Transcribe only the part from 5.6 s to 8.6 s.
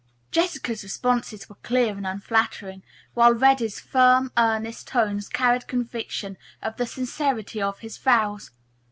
conviction of the sincerity of his vows.